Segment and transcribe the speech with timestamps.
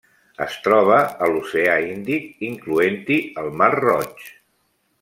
[0.43, 0.95] Es troba
[1.25, 4.25] a l'Oceà Índic, incloent-hi el Mar Roig.